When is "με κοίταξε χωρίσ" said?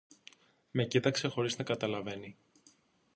0.71-1.57